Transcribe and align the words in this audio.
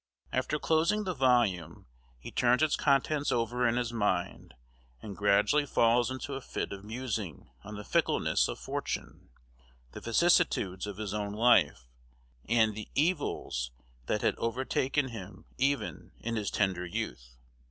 After 0.33 0.57
closing 0.57 1.03
the 1.03 1.13
volume 1.13 1.85
he 2.17 2.31
turns 2.31 2.63
its 2.63 2.75
contents 2.75 3.31
over 3.31 3.67
in 3.67 3.75
his 3.75 3.93
mind, 3.93 4.55
and 4.99 5.15
gradually 5.15 5.67
falls 5.67 6.09
into 6.09 6.33
a 6.33 6.41
fit 6.41 6.73
of 6.73 6.83
musing 6.83 7.51
on 7.63 7.75
the 7.75 7.83
fickleness 7.83 8.47
of 8.47 8.57
fortune, 8.57 9.29
the 9.91 10.01
vicissitudes 10.01 10.87
of 10.87 10.97
his 10.97 11.13
own 11.13 11.33
life, 11.33 11.87
and 12.49 12.73
the 12.73 12.89
evils 12.95 13.69
that 14.07 14.23
had 14.23 14.35
overtaken 14.37 15.09
him 15.09 15.45
even 15.59 16.13
in 16.17 16.35
his 16.35 16.49
tender 16.49 16.83
youth. 16.83 17.35